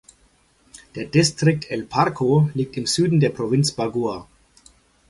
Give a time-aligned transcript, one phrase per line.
[0.95, 4.27] Der Distrikt El Parco liegt im Süden der Provinz Bagua.